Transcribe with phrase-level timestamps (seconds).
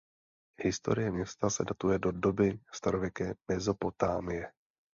[0.61, 4.51] Historie města se datuje do doby starověké Mezopotámie.